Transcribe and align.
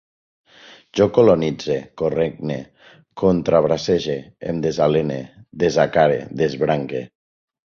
Jo 0.99 1.05
colonitze, 1.17 1.75
corregne, 2.03 2.57
contrabracege, 3.23 4.17
em 4.53 4.65
desalene, 4.67 5.21
desacare, 5.67 6.19
desbranque 6.43 7.05